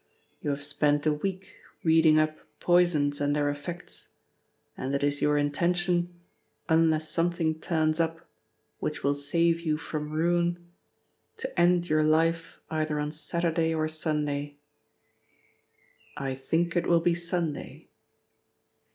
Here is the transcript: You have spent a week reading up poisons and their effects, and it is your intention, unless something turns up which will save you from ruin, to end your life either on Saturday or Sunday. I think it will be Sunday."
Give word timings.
You 0.41 0.49
have 0.49 0.63
spent 0.63 1.05
a 1.05 1.13
week 1.13 1.57
reading 1.83 2.17
up 2.17 2.39
poisons 2.59 3.21
and 3.21 3.35
their 3.35 3.51
effects, 3.51 4.09
and 4.75 4.95
it 4.95 5.03
is 5.03 5.21
your 5.21 5.37
intention, 5.37 6.19
unless 6.67 7.07
something 7.11 7.59
turns 7.59 7.99
up 7.99 8.27
which 8.79 9.03
will 9.03 9.13
save 9.13 9.59
you 9.61 9.77
from 9.77 10.09
ruin, 10.09 10.69
to 11.37 11.59
end 11.61 11.87
your 11.87 12.01
life 12.03 12.59
either 12.71 12.99
on 12.99 13.11
Saturday 13.11 13.75
or 13.75 13.87
Sunday. 13.87 14.57
I 16.17 16.33
think 16.33 16.75
it 16.75 16.87
will 16.87 17.01
be 17.01 17.13
Sunday." 17.13 17.87